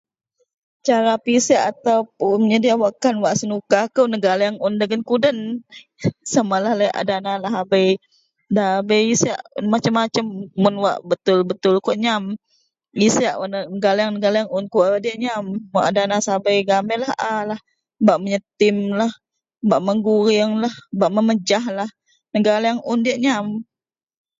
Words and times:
cara 0.87 1.13
pisek 1.25 1.61
ataupun 1.71 2.33
menyedia 2.43 2.75
wakan 2.83 3.15
wak 3.23 3.37
senuka 3.39 3.79
kou, 3.93 4.05
negaleng 4.13 4.55
un 4.65 4.73
dagen 4.81 5.01
kuden 5.09 5.37
samalah 6.33 6.73
laie 6.79 6.91
a 6.99 7.01
dana 7.11 7.31
lahabei 7.43 7.89
dabei 8.55 9.03
isek 9.13 9.37
macam-macam 9.73 10.25
mun 10.61 10.75
wak 10.83 10.97
betul 11.09 11.39
betul 11.49 11.75
kawak 11.85 11.99
nyam, 12.03 12.23
nisek 12.99 13.33
negaleng 13.73 14.09
negaleng 14.15 14.47
un 14.57 14.65
kawak 14.73 15.01
diak 15.03 15.17
nyam, 15.23 15.43
wa 15.73 15.79
a 15.87 15.91
dana 15.97 16.17
sabei 16.27 16.57
gaan 16.67 16.83
beilah 16.87 17.11
a 17.31 17.33
lah 17.49 17.59
bak 18.05 18.17
meyetim, 18.23 18.77
bak 19.69 19.81
meguringlah 19.87 20.73
bak 20.99 21.11
memejahlah, 21.15 21.89
negaleng 22.35 22.77
un 22.91 22.99
diak 23.05 23.19
nyam 23.25 23.45